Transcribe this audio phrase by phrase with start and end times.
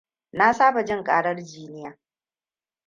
[0.33, 1.97] Na saba jin ƙarar jiniya.